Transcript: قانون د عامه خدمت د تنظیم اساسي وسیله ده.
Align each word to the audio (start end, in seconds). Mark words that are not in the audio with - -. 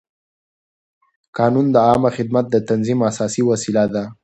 قانون 1.37 1.65
د 1.71 1.75
عامه 1.87 2.09
خدمت 2.17 2.45
د 2.51 2.55
تنظیم 2.69 2.99
اساسي 3.09 3.41
وسیله 3.49 3.83
ده. 3.93 4.03